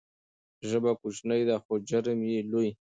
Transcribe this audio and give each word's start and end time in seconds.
ژبه 0.69 0.91
کوچنۍ 1.01 1.41
ده 1.49 1.55
خو 1.63 1.73
جرم 1.89 2.19
یې 2.29 2.39
لوی. 2.51 2.69